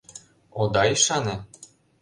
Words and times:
—Ода 0.61 0.83
ӱшане? 0.93 1.35